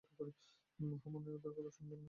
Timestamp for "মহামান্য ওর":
0.79-1.53